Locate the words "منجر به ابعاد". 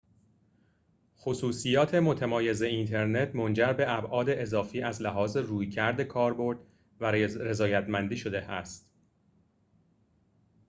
3.35-4.29